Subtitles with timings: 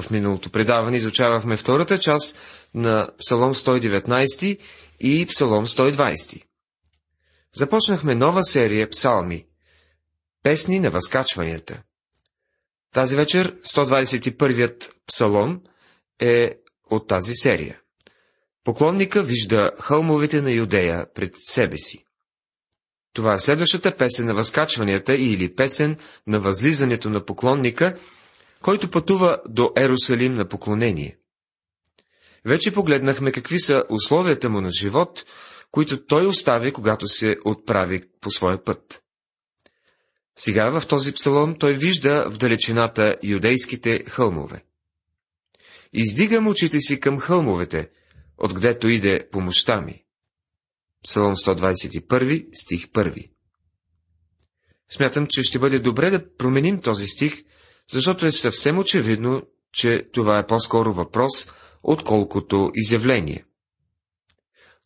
[0.00, 2.38] В миналото предаване изучавахме втората част
[2.74, 4.58] на Псалом 119
[5.00, 6.42] и Псалом 120.
[7.54, 9.46] Започнахме нова серия псалми–
[10.42, 11.82] Песни на възкачванията.
[12.94, 15.60] Тази вечер 121-ят псалом
[16.20, 16.54] е
[16.90, 17.80] от тази серия.
[18.64, 22.04] Поклонника вижда хълмовете на Юдея пред себе си.
[23.12, 25.96] Това е следващата песен на възкачванията или песен
[26.26, 27.98] на възлизането на поклонника,
[28.62, 31.18] който пътува до Ерусалим на поклонение.
[32.44, 35.24] Вече погледнахме какви са условията му на живот,
[35.70, 39.02] които той остави, когато се отправи по своя път.
[40.36, 44.64] Сега в този псалом той вижда в далечината юдейските хълмове.
[45.92, 47.90] Издигам очите си към хълмовете,
[48.38, 50.04] откъдето иде помощта ми.
[51.04, 53.30] Псалом 121, стих 1.
[54.90, 57.42] Смятам, че ще бъде добре да променим този стих,
[57.90, 59.42] защото е съвсем очевидно,
[59.72, 61.52] че това е по-скоро въпрос,
[61.82, 63.44] отколкото изявление.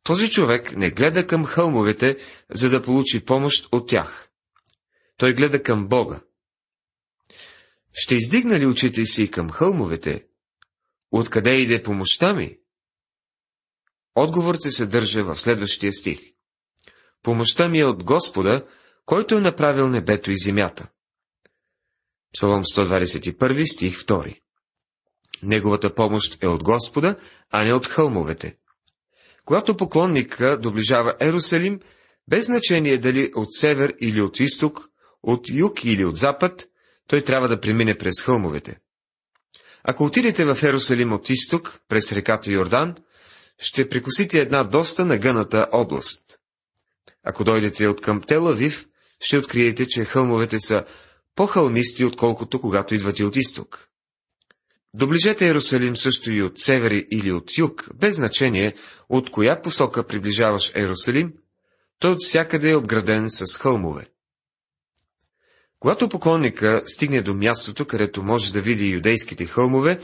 [0.03, 2.19] Този човек не гледа към хълмовете,
[2.51, 4.31] за да получи помощ от тях.
[5.17, 6.21] Той гледа към Бога.
[7.93, 10.27] Ще издигна ли очите си към хълмовете?
[11.11, 12.59] Откъде иде помощта ми?
[14.15, 16.21] Отговорът се съдържа в следващия стих.
[17.23, 18.65] Помощта ми е от Господа,
[19.07, 20.89] който е направил небето и земята.
[22.33, 24.41] Псалом 121, стих 2.
[25.43, 27.17] Неговата помощ е от Господа,
[27.51, 28.57] а не от хълмовете.
[29.45, 31.81] Когато поклонника доближава Ерусалим,
[32.29, 34.89] без значение дали от север или от изток,
[35.23, 36.69] от юг или от запад,
[37.09, 38.79] той трябва да премине през хълмовете.
[39.85, 42.95] Ако отидете в Ерусалим от изток, през реката Йордан,
[43.59, 46.39] ще прекусите една доста нагъната област.
[47.25, 48.87] Ако дойдете от към Телавив,
[49.21, 50.85] ще откриете, че хълмовете са
[51.35, 53.89] по-хълмисти, отколкото когато идвате от изток.
[54.95, 58.75] Доближете Ерусалим също и от север или от юг, без значение
[59.09, 61.33] от коя посока приближаваш Ерусалим,
[61.99, 64.07] той от всякъде е обграден с хълмове.
[65.79, 69.99] Когато поклонника стигне до мястото, където може да види юдейските хълмове,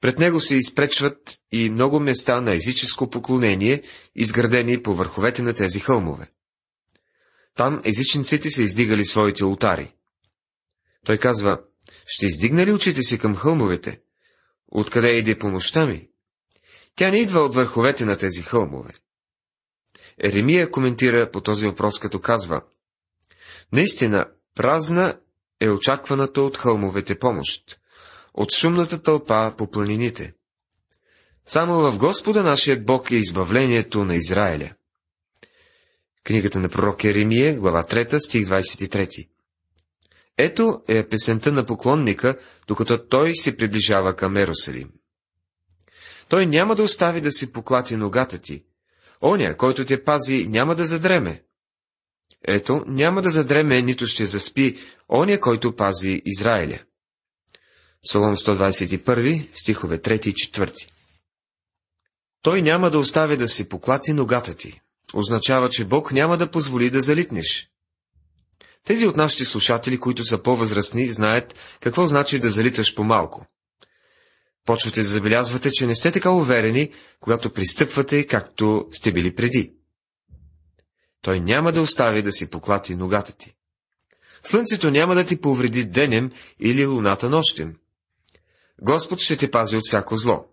[0.00, 3.82] пред него се изпречват и много места на езическо поклонение,
[4.14, 6.28] изградени по върховете на тези хълмове.
[7.54, 9.94] Там езичниците са издигали своите ултари.
[11.06, 11.62] Той казва,
[12.06, 14.00] ще издигна ли очите си към хълмовете?
[14.68, 16.08] Откъде иде помощта ми?
[16.96, 18.92] Тя не идва от върховете на тези хълмове.
[20.24, 22.62] Еремия коментира по този въпрос, като казва,
[23.72, 25.20] Наистина, празна
[25.60, 27.78] е очакваната от хълмовете помощ
[28.34, 30.34] от шумната тълпа по планините.
[31.46, 34.74] Само в Господа нашият Бог е избавлението на Израиля.
[36.24, 39.28] Книгата на пророк Еремия, глава 3, стих 23.
[40.44, 42.38] Ето е песента на поклонника,
[42.68, 44.90] докато той се приближава към Ерусалим.
[46.28, 48.64] Той няма да остави да си поклати ногата ти.
[49.22, 51.42] Оня, който те пази, няма да задреме.
[52.44, 56.78] Ето, няма да задреме, нито ще заспи, оня, който пази Израиля.
[58.02, 60.88] Псалом 121, стихове 3 и 4.
[62.42, 64.80] Той няма да остави да си поклати ногата ти.
[65.14, 67.71] Означава, че Бог няма да позволи да залитнеш.
[68.84, 73.46] Тези от нашите слушатели, които са по-възрастни, знаят какво значи да залиташ по-малко.
[74.64, 79.72] Почвате да забелязвате, че не сте така уверени, когато пристъпвате, както сте били преди.
[81.22, 83.54] Той няма да остави да си поклати ногата ти.
[84.42, 87.74] Слънцето няма да ти повреди денем или луната нощем.
[88.82, 90.44] Господ ще те пази от всяко зло.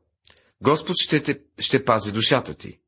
[0.61, 2.79] Господ ще, те, ще пази душата ти.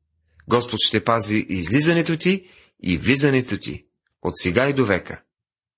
[0.48, 2.48] Господ ще пази излизането ти
[2.82, 3.86] и влизането ти
[4.22, 5.22] от сега и до века.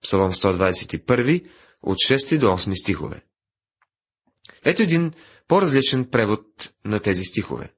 [0.05, 1.49] Псалом 121,
[1.83, 3.25] от 6 до 8 стихове.
[4.65, 5.13] Ето един
[5.49, 7.73] по-различен превод на тези стихове.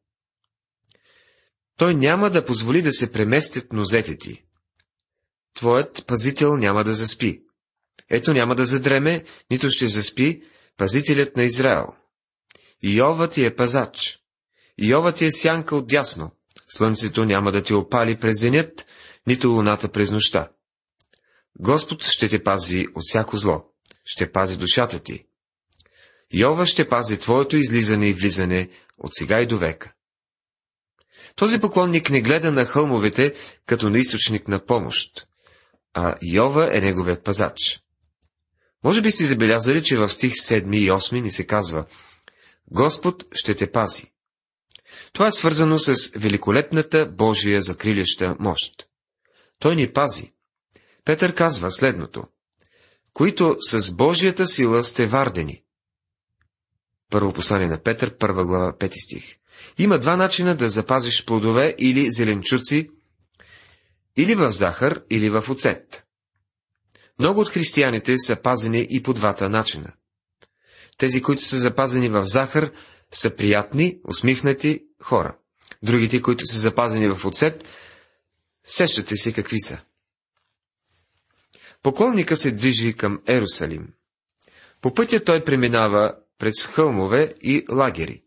[1.79, 4.45] Той няма да позволи да се преместят нозете ти.
[5.55, 7.43] Твоят пазител няма да заспи.
[8.11, 10.43] Ето няма да задреме, нито ще заспи,
[10.77, 11.87] пазителят на Израел.
[12.83, 14.19] Иова ти е пазач.
[14.79, 16.31] Иова ти е сянка от дясно.
[16.69, 18.87] Слънцето няма да ти опали през денят,
[19.27, 20.49] нито луната през нощта.
[21.61, 23.65] Господ ще те пази от всяко зло,
[24.05, 25.27] ще пази душата ти.
[26.33, 28.69] Йова ще пази твоето излизане и влизане
[28.99, 29.93] от сега и до века.
[31.37, 33.35] Този поклонник не гледа на хълмовете
[33.67, 35.27] като на източник на помощ,
[35.95, 37.81] а Йова е неговият пазач.
[38.85, 41.87] Може би сте забелязали, че в стих 7 и 8 ни се казва
[42.71, 44.13] Господ ще те пази.
[45.13, 48.89] Това е свързано с великолепната Божия закриляща мощ.
[49.59, 50.33] Той ни пази.
[51.07, 52.25] Петър казва следното.
[53.13, 55.63] Които с Божията сила сте вардени.
[57.11, 59.37] Първо послание на Петър, първа глава, пети стих.
[59.79, 62.91] Има два начина да запазиш плодове или зеленчуци,
[64.17, 66.05] или в захар, или в оцет.
[67.19, 69.93] Много от християните са пазени и по двата начина.
[70.99, 72.73] Тези, които са запазени в захар,
[73.13, 75.39] са приятни, усмихнати хора.
[75.83, 77.69] Другите, които са запазени в оцет,
[78.65, 79.83] сещате се какви са.
[81.87, 83.89] Поклонника се движи към Ерусалим.
[84.81, 88.23] По пътя той преминава през хълмове и лагери.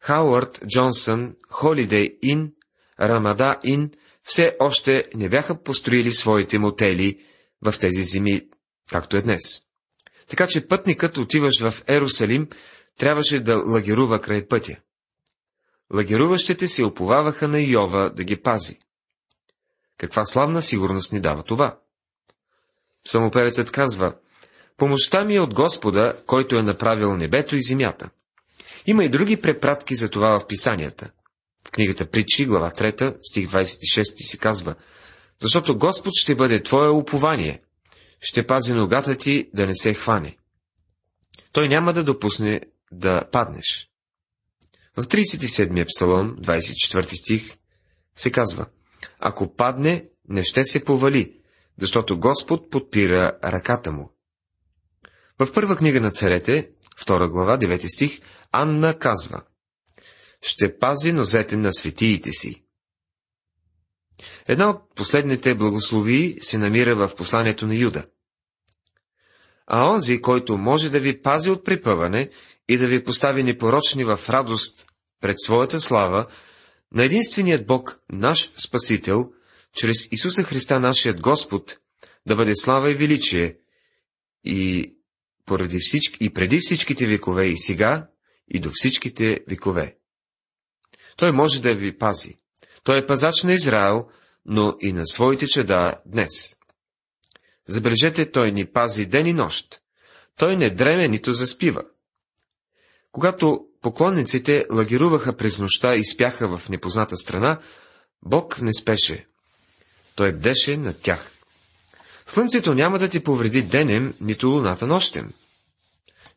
[0.00, 2.52] Хауърд, Джонсън, Холидей Ин,
[3.00, 3.90] Рамада Ин
[4.22, 7.20] все още не бяха построили своите мотели
[7.62, 8.48] в тези зими,
[8.90, 9.62] както е днес.
[10.28, 12.48] Така че пътникът, отиваш в Ерусалим,
[12.98, 14.76] трябваше да лагерува край пътя.
[15.94, 18.78] Лагеруващите се оповаваха на Йова да ги пази.
[20.02, 21.78] Каква славна сигурност ни дава това?
[23.06, 24.14] Самопевецът казва,
[24.76, 28.10] Помощта ми е от Господа, който е направил небето и земята.
[28.86, 31.10] Има и други препратки за това в писанията.
[31.68, 34.74] В книгата Притчи, глава 3, стих 26 се казва,
[35.40, 37.62] защото Господ ще бъде твое упование,
[38.20, 40.36] ще пази ногата ти да не се хване.
[41.52, 42.60] Той няма да допусне
[42.92, 43.90] да паднеш.
[44.96, 47.56] В 37-я псалом, 24 стих,
[48.16, 48.66] се казва,
[49.24, 51.40] ако падне, не ще се повали,
[51.76, 54.12] защото Господ подпира ръката му.
[55.38, 58.20] В първа книга на царете, втора глава, 9 стих,
[58.52, 59.42] Анна казва
[60.42, 62.64] Ще пази нозете на светиите си.
[64.46, 68.04] Една от последните благословии се намира в посланието на Юда.
[69.66, 72.30] А онзи, който може да ви пази от припъване
[72.68, 74.86] и да ви постави непорочни в радост
[75.20, 76.26] пред своята слава,
[76.94, 79.32] на единственият Бог, наш Спасител,
[79.74, 81.78] чрез Исуса Христа, нашият Господ,
[82.26, 83.58] да бъде слава и величие,
[84.44, 84.92] и
[85.46, 88.08] поради всички, и преди всичките векове, и сега,
[88.48, 89.96] и до всичките векове.
[91.16, 92.36] Той може да ви пази.
[92.84, 94.08] Той е пазач на Израел,
[94.46, 96.56] но и на своите чеда днес.
[97.68, 99.82] Забележете, той ни пази ден и нощ.
[100.36, 101.84] Той не дреме, нито заспива.
[103.12, 107.58] Когато поклонниците лагеруваха през нощта и спяха в непозната страна,
[108.22, 109.26] Бог не спеше.
[110.14, 111.30] Той бдеше над тях.
[112.26, 115.32] Слънцето няма да ти повреди денем, нито луната нощем.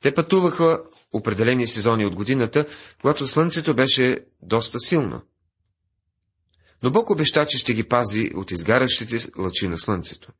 [0.01, 0.79] Те пътуваха
[1.13, 2.65] определени сезони от годината,
[3.01, 5.21] когато слънцето беше доста силно.
[6.83, 10.31] Но Бог обеща, че ще ги пази от изгарящите лъчи на слънцето.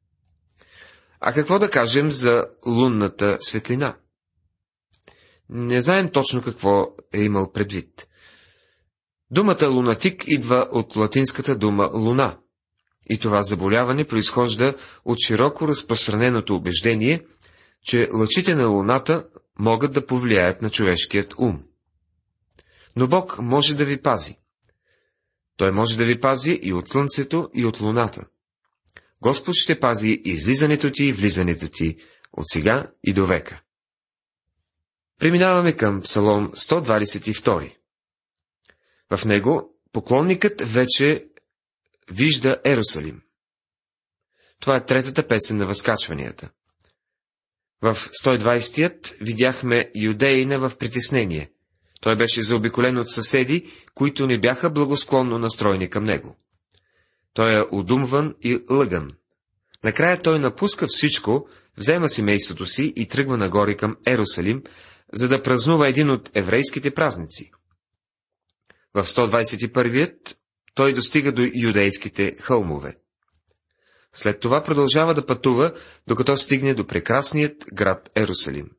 [1.20, 3.96] А какво да кажем за лунната светлина?
[5.50, 8.08] Не знаем точно какво е имал предвид.
[9.32, 12.38] Думата лунатик идва от латинската дума луна.
[13.10, 14.76] И това заболяване произхожда
[15.06, 17.26] от широко разпространеното убеждение,
[17.84, 19.28] че лъчите на луната
[19.60, 21.64] могат да повлияят на човешкият ум.
[22.96, 24.38] Но Бог може да ви пази.
[25.58, 28.26] Той може да ви пази и от слънцето, и от луната.
[29.22, 31.98] Господ ще пази излизането ти и влизането ти
[32.34, 33.62] от сега и до века.
[35.20, 37.76] Преминаваме към Псалом 122.
[39.12, 41.26] В него поклонникът вече
[42.12, 43.22] вижда Ерусалим.
[44.60, 46.50] Това е третата песен на възкачванията.
[47.82, 51.52] В 120-тият видяхме юдеина в притеснение.
[52.02, 56.38] Той беше заобиколен от съседи, които не бяха благосклонно настроени към него.
[57.34, 59.10] Той е удумван и лъган.
[59.84, 64.64] Накрая той напуска всичко, взема семейството си и тръгва нагоре към Ерусалим,
[65.16, 67.52] за да празнува един от еврейските празници.
[68.94, 70.38] В 121-ият
[70.74, 72.96] той достига до юдейските хълмове.
[74.14, 75.74] След това продължава да пътува,
[76.08, 78.70] докато стигне до прекрасният град Ерусалим.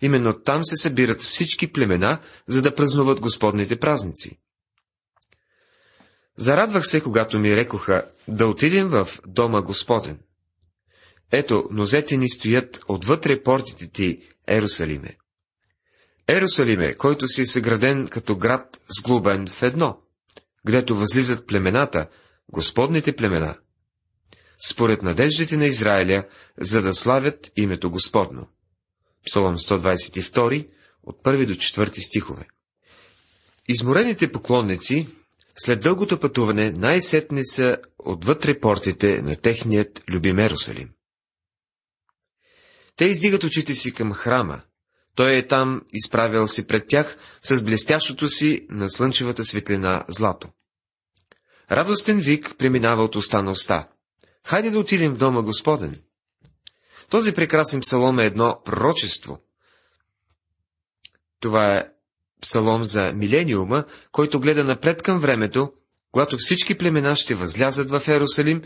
[0.00, 4.38] Именно там се събират всички племена, за да празнуват Господните празници.
[6.36, 10.20] Зарадвах се, когато ми рекоха да отидем в дома Господен.
[11.32, 15.16] Ето, нозете ни стоят отвътре портите ти, Ерусалиме.
[16.28, 20.00] Ерусалиме, който си е съграден като град сглубен в едно,
[20.66, 22.06] гдето възлизат племената,
[22.52, 23.56] Господните племена–
[24.66, 26.24] според надеждите на Израиля,
[26.60, 28.48] за да славят името Господно.
[29.26, 30.68] Псалом 122,
[31.02, 32.46] от 1 до 4 стихове.
[33.68, 35.08] Изморените поклонници,
[35.56, 40.90] след дългото пътуване, най-сетне са отвътре портите на техният любим Ерусалим.
[42.98, 44.60] Те издигат очите си към храма.
[45.14, 50.48] Той е там, изправил си пред тях с блестящото си на слънчевата светлина злато.
[51.70, 53.88] Радостен вик преминава от уста на уста.
[54.46, 56.00] Хайде да отидем в дома Господен.
[57.10, 59.38] Този прекрасен псалом е едно пророчество.
[61.40, 61.86] Това е
[62.40, 65.72] псалом за милениума, който гледа напред към времето,
[66.12, 68.62] когато всички племена ще възлязат в Ерусалим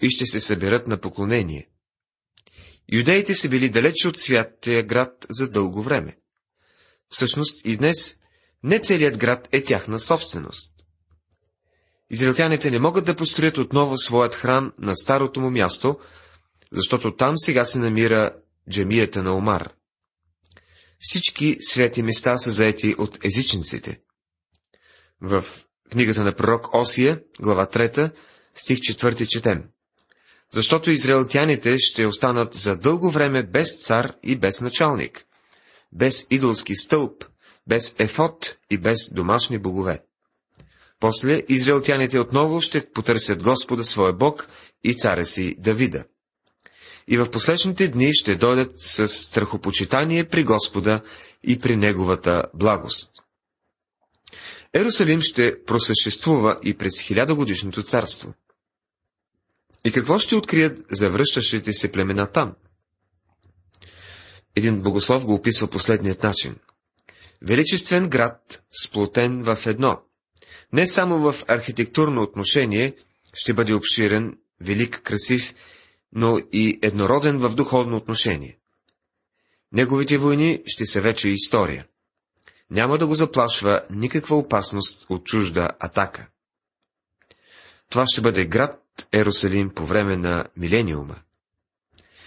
[0.00, 1.68] и ще се съберат на поклонение.
[2.92, 6.16] Юдеите са били далеч от святия град за дълго време.
[7.08, 8.16] Всъщност и днес
[8.62, 10.72] не целият град е тяхна собственост.
[12.10, 15.98] Израелтяните не могат да построят отново своят храм на старото му място,
[16.72, 18.34] защото там сега се намира
[18.70, 19.72] джамията на Омар.
[20.98, 24.00] Всички свети места са заети от езичниците.
[25.20, 25.44] В
[25.90, 28.12] книгата на пророк Осия, глава 3,
[28.54, 29.64] стих 4 четем.
[30.52, 35.24] Защото израелтяните ще останат за дълго време без цар и без началник,
[35.92, 37.24] без идолски стълб,
[37.66, 40.02] без ефот и без домашни богове.
[41.00, 44.48] После израелтяните отново ще потърсят Господа своя Бог
[44.84, 46.04] и царя си Давида.
[47.08, 51.02] И в последните дни ще дойдат с страхопочитание при Господа
[51.42, 53.12] и при Неговата благост.
[54.74, 58.34] Ерусалим ще просъществува и през хилядогодишното царство.
[59.86, 62.54] И какво ще открият завръщащите се племена там?
[64.56, 66.56] Един богослов го описва последният начин.
[67.42, 70.02] Величествен град, сплотен в едно.
[70.72, 72.96] Не само в архитектурно отношение
[73.34, 75.54] ще бъде обширен, велик, красив,
[76.12, 78.58] но и еднороден в духовно отношение.
[79.72, 81.86] Неговите войни ще са вече история.
[82.70, 86.28] Няма да го заплашва никаква опасност от чужда атака.
[87.90, 91.16] Това ще бъде град Ерусалим по време на милениума.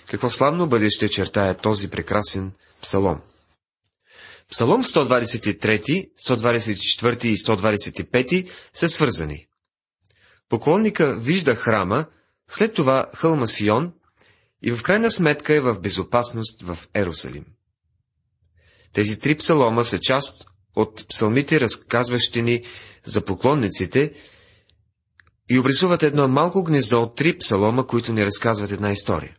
[0.09, 3.21] Какво славно бъдеще чертая този прекрасен псалом.
[4.51, 9.47] Псалом 123, 124 и 125 са свързани.
[10.49, 12.05] Поклонника вижда храма,
[12.47, 13.93] след това хълма Сион
[14.61, 17.45] и в крайна сметка е в безопасност в Ерусалим.
[18.93, 20.45] Тези три псалома са част
[20.75, 22.63] от псалмите, разказващи ни
[23.03, 24.13] за поклонниците
[25.49, 29.35] и обрисуват едно малко гнездо от три псалома, които ни разказват една история.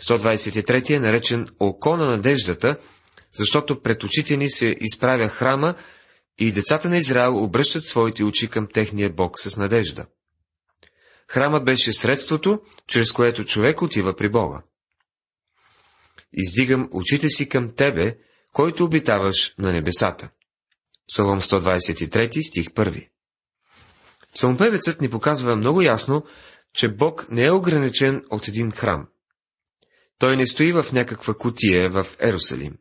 [0.00, 2.76] 123 е наречен Око на надеждата,
[3.32, 5.74] защото пред очите ни се изправя храма
[6.38, 10.06] и децата на Израел обръщат своите очи към техния Бог с надежда.
[11.28, 14.62] Храмът беше средството, чрез което човек отива при Бога.
[16.32, 18.16] Издигам очите си към Тебе,
[18.52, 20.30] който обитаваш на небесата.
[21.08, 23.09] Псалом 123, стих 1.
[24.34, 26.24] Псалмопевецът ни показва много ясно,
[26.74, 29.08] че Бог не е ограничен от един храм.
[30.18, 32.78] Той не стои в някаква кутия в Ерусалим.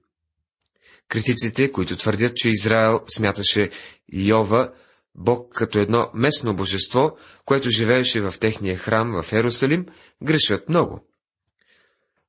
[1.08, 3.70] Критиците, които твърдят, че Израел смяташе
[4.13, 4.72] Йова
[5.15, 9.86] Бог като едно местно божество, което живееше в техния храм в Ерусалим,
[10.24, 11.08] грешат много.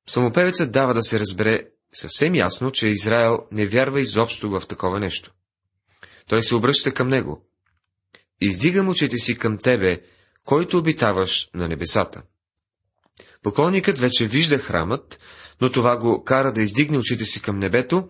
[0.07, 5.31] Самопевецът дава да се разбере съвсем ясно, че Израел не вярва изобщо в такова нещо.
[6.27, 7.50] Той се обръща към него.
[8.41, 10.01] Издигам очите си към тебе,
[10.45, 12.21] който обитаваш на небесата.
[13.43, 15.19] Поклонникът вече вижда храмът,
[15.61, 18.09] но това го кара да издигне очите си към небето,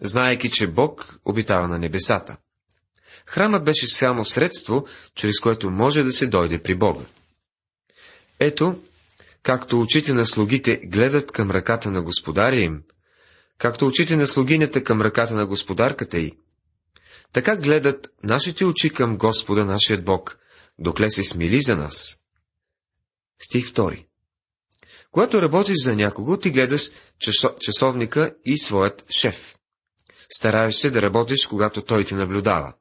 [0.00, 2.36] знаеки, че Бог обитава на небесата.
[3.26, 7.04] Храмът беше само средство, чрез което може да се дойде при Бога.
[8.40, 8.78] Ето,
[9.42, 12.82] както очите на слугите гледат към ръката на господаря им,
[13.58, 16.32] както очите на слугинята към ръката на господарката й,
[17.32, 20.38] така гледат нашите очи към Господа, нашият Бог,
[20.78, 22.16] докле се смили за нас.
[23.38, 24.06] Стих 2.
[25.10, 26.90] Когато работиш за някого, ти гледаш
[27.60, 29.56] часовника и своят шеф.
[30.32, 32.74] Стараеш се да работиш, когато той ти наблюдава.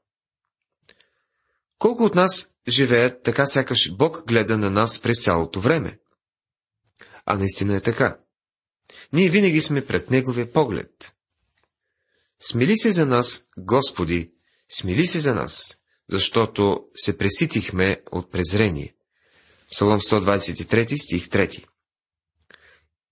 [1.78, 6.00] Колко от нас живеят така, сякаш Бог гледа на нас през цялото време?
[7.26, 8.20] А наистина е така.
[9.14, 11.14] Ние винаги сме пред Неговия поглед.
[12.40, 14.32] Смили се за нас, Господи,
[14.70, 15.78] смили се за нас,
[16.10, 18.96] защото се преситихме от презрение.
[19.72, 21.66] Псалом 123, стих 3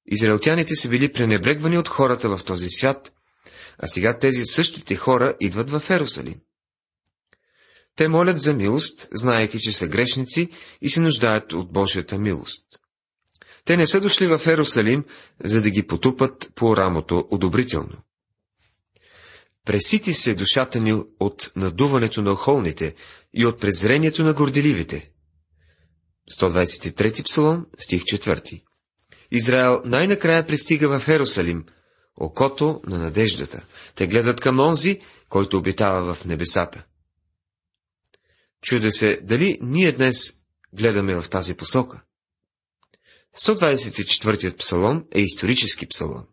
[0.06, 3.14] Израелтяните са били пренебрегвани от хората в този свят,
[3.78, 6.42] а сега тези същите хора идват в Ерусалим.
[7.96, 10.50] Те молят за милост, знаеки, че са грешници
[10.82, 12.66] и се нуждаят от Божията милост.
[13.66, 15.06] Те не са дошли в Ерусалим,
[15.44, 18.07] за да ги потупат по рамото одобрително.
[19.68, 22.96] Пресити се душата ни от надуването на охолните
[23.34, 25.12] и от презрението на горделивите.
[26.40, 28.62] 123 псалом, стих 4
[29.32, 31.66] Израел най-накрая пристига в Ерусалим,
[32.16, 33.66] окото на надеждата.
[33.96, 36.86] Те гледат към онзи, който обитава в небесата.
[38.62, 40.34] Чудя се, дали ние днес
[40.74, 42.04] гледаме в тази посока.
[43.46, 46.28] 124-ят псалом е исторически псалом.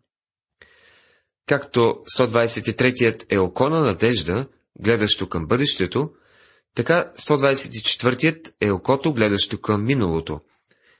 [1.47, 1.79] Както
[2.17, 4.47] 123-ят е око на надежда,
[4.79, 6.09] гледащо към бъдещето,
[6.75, 10.41] така 124-ят е окото, гледащо към миналото,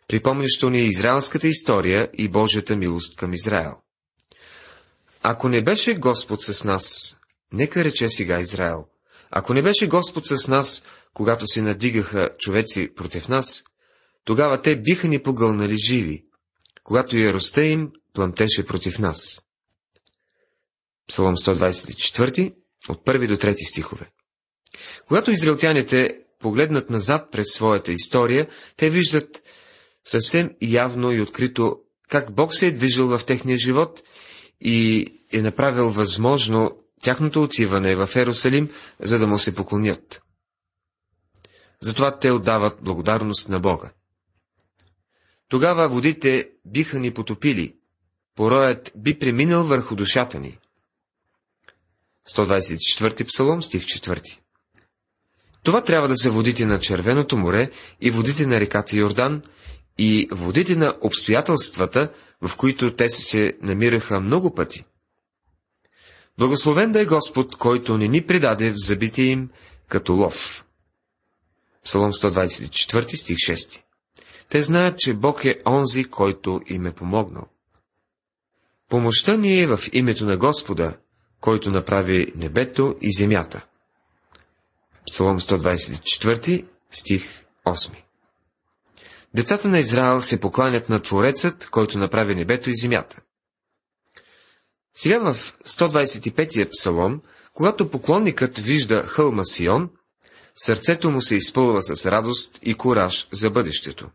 [0.07, 3.73] припомнящо ни израелската история и Божията милост към Израел.
[5.23, 7.17] Ако не беше Господ с нас,
[7.53, 8.85] нека рече сега Израел,
[9.31, 10.83] ако не беше Господ с нас,
[11.13, 13.63] когато се надигаха човеци против нас,
[14.23, 16.23] тогава те биха ни погълнали живи,
[16.83, 19.44] когато яростта им плъмтеше против нас.
[21.07, 22.53] Псалом 124,
[22.89, 24.11] от първи до трети стихове.
[25.07, 28.47] Когато израелтяните погледнат назад през своята история,
[28.77, 29.43] те виждат
[30.03, 34.03] съвсем явно и открито как Бог се е движил в техния живот
[34.61, 38.69] и е направил възможно тяхното отиване в Ерусалим,
[38.99, 40.21] за да му се поклонят.
[41.81, 43.91] Затова те отдават благодарност на Бога.
[45.49, 47.75] Тогава водите биха ни потопили,
[48.35, 50.57] пороят би преминал върху душата ни.
[52.29, 54.37] 124 псалом, стих 4
[55.63, 59.41] Това трябва да са водите на Червеното море и водите на реката Йордан
[59.97, 64.85] и водите на обстоятелствата, в които те се намираха много пъти.
[66.37, 69.49] Благословен да е Господ, който не ни предаде в забите им
[69.87, 70.65] като лов.
[71.83, 73.81] Псалом 124 стих 6
[74.49, 77.47] Те знаят, че Бог е онзи, който им е помогнал.
[78.89, 80.97] Помощта ни е в името на Господа,
[81.45, 83.65] който направи небето и земята.
[85.07, 87.95] Псалом 124, стих 8
[89.33, 93.21] Децата на Израел се покланят на Творецът, който направи небето и земята.
[94.95, 97.21] Сега в 125-я псалом,
[97.53, 99.89] когато поклонникът вижда хълма Сион,
[100.55, 104.09] сърцето му се изпълва с радост и кураж за бъдещето.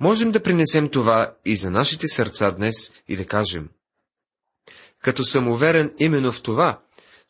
[0.00, 3.68] Можем да принесем това и за нашите сърца днес и да кажем–
[5.02, 6.80] като съм уверен именно в това,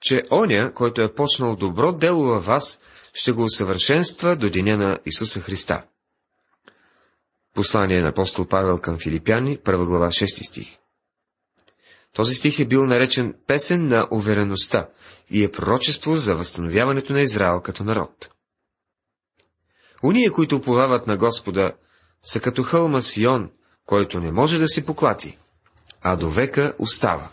[0.00, 2.80] че оня, който е почнал добро дело във вас,
[3.14, 5.84] ще го усъвършенства до деня на Исуса Христа.
[7.54, 10.78] Послание на апостол Павел към Филипяни, 1 глава, 6 стих.
[12.14, 14.88] Този стих е бил наречен песен на увереността
[15.30, 18.30] и е пророчество за възстановяването на Израел като народ.
[20.02, 21.72] Уния, които уповават на Господа,
[22.22, 23.50] са като хълма Сион,
[23.86, 25.38] който не може да се поклати,
[26.02, 27.28] а до века остава.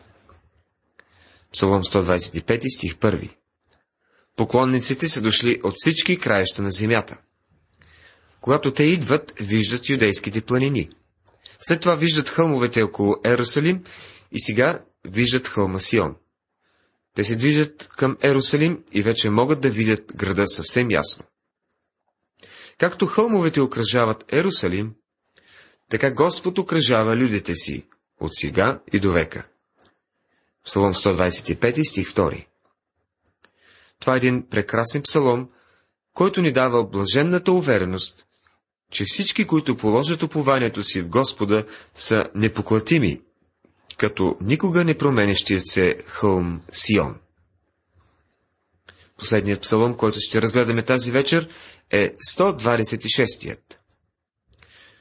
[1.54, 3.30] Псалом 125 стих 1
[4.36, 7.18] Поклонниците са дошли от всички краища на земята.
[8.42, 10.90] Когато те идват, виждат юдейските планини.
[11.60, 13.84] След това виждат хълмовете около Ерусалим
[14.32, 16.16] и сега виждат хълма Сион.
[17.16, 21.24] Те се движат към Ерусалим и вече могат да видят града съвсем ясно.
[22.78, 24.96] Както хълмовете окръжават Ерусалим,
[25.90, 27.88] така Господ окръжава людите си
[28.20, 29.48] от сега и до века.
[30.65, 32.45] Псалом 125 стих 2
[34.00, 35.50] Това е един прекрасен псалом,
[36.13, 38.26] който ни дава блаженната увереност,
[38.91, 43.22] че всички, които положат упованието си в Господа, са непоклатими,
[43.98, 47.19] като никога не променещият се хълм Сион.
[49.17, 51.50] Последният псалом, който ще разгледаме тази вечер,
[51.91, 53.80] е 126-тият.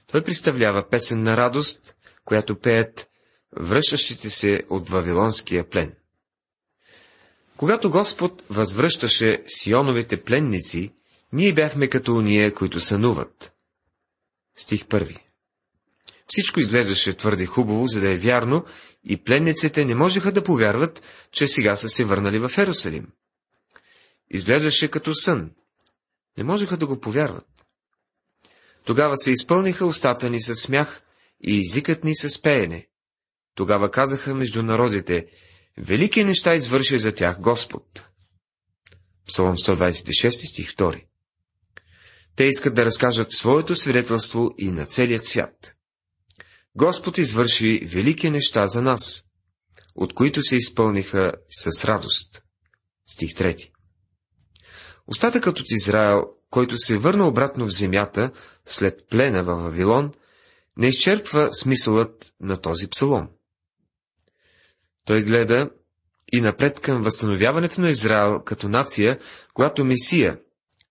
[0.07, 3.09] Той представлява песен на радост, която пеят
[3.57, 5.95] връщащите се от Вавилонския плен.
[7.57, 10.95] Когато Господ възвръщаше Сионовите пленници,
[11.33, 13.53] ние бяхме като уния, които сънуват.
[14.57, 15.19] Стих първи.
[16.27, 18.65] Всичко изглеждаше твърде хубаво, за да е вярно,
[19.05, 23.07] и пленниците не можеха да повярват, че сега са се върнали в Ерусалим.
[24.31, 25.51] Изглеждаше като сън.
[26.39, 27.67] Не можеха да го повярват.
[28.85, 31.03] Тогава се изпълниха устата ни с смях
[31.41, 32.88] и езикът ни с пеене.
[33.59, 35.27] Тогава казаха между народите,
[35.79, 38.09] Велики неща извърши за тях Господ.
[39.27, 41.05] Псалом 126 стих 2
[42.37, 45.75] Те искат да разкажат своето свидетелство и на целият свят.
[46.75, 49.25] Господ извърши велики неща за нас,
[49.95, 52.43] от които се изпълниха с радост.
[53.11, 53.71] Стих 3
[55.07, 58.31] Остатъкът от Израел, който се върна обратно в земята
[58.67, 60.13] след плена във Вавилон,
[60.77, 63.29] не изчерпва смисълът на този псалом.
[65.09, 65.71] Той гледа
[66.33, 69.19] и напред към възстановяването на Израел като нация,
[69.55, 70.41] която Месия,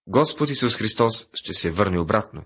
[0.08, 2.44] Господ Исус Христос, ще се върне обратно.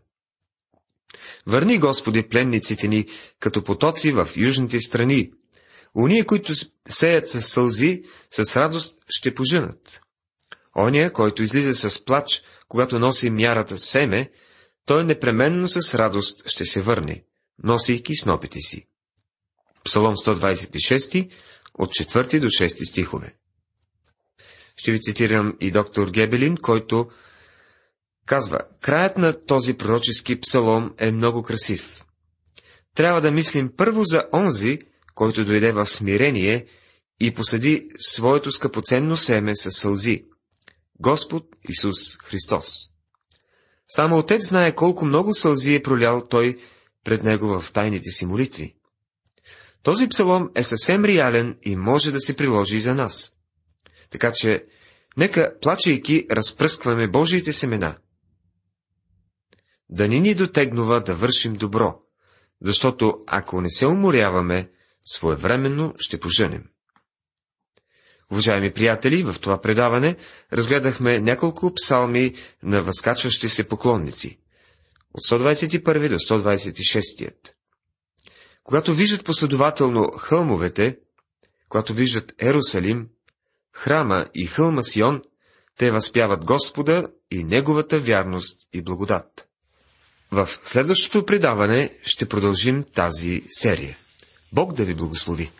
[1.47, 3.05] Върни, Господи, пленниците ни,
[3.39, 5.31] като потоци в южните страни.
[5.95, 6.53] Уния, които
[6.89, 10.01] сеят с сълзи, с радост ще поженат.
[10.77, 14.31] Оня, който излиза с плач, когато носи мярата семе,
[14.85, 17.23] той непременно с радост ще се върне,
[17.63, 18.87] носейки снопите си.
[19.83, 21.29] Псалом 126,
[21.73, 23.35] от 4 до 6 стихове.
[24.75, 27.09] Ще ви цитирам и доктор Гебелин, който
[28.25, 32.05] казва, краят на този пророчески псалом е много красив.
[32.95, 34.79] Трябва да мислим първо за онзи,
[35.15, 36.65] който дойде в смирение
[37.19, 40.25] и последи своето скъпоценно семе със сълзи.
[40.99, 42.75] Господ Исус Христос.
[43.87, 46.57] Само Отец знае колко много сълзи е пролял Той
[47.03, 48.75] пред Него в тайните си молитви.
[49.83, 53.31] Този псалом е съвсем реален и може да се приложи и за нас.
[54.09, 54.65] Така че,
[55.17, 57.97] нека, плачейки, разпръскваме Божиите семена.
[59.89, 61.99] Да ни ни дотегнува да вършим добро,
[62.61, 64.71] защото ако не се уморяваме,
[65.05, 66.63] своевременно ще поженем.
[68.31, 70.15] Уважаеми приятели, в това предаване
[70.53, 74.39] разгледахме няколко псалми на възкачващи се поклонници.
[75.13, 77.53] От 121 до 126.
[78.63, 80.97] Когато виждат последователно хълмовете,
[81.69, 83.07] когато виждат Ерусалим,
[83.73, 85.21] храма и хълма Сион,
[85.77, 89.47] те възпяват Господа и Неговата вярност и благодат.
[90.31, 93.97] В следващото предаване ще продължим тази серия.
[94.53, 95.51] Бог да ви благослови!